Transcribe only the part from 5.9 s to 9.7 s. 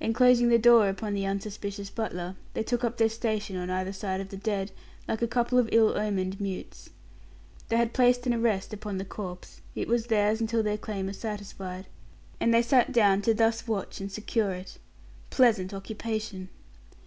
omened mutes. They had placed an arrest upon the corpse;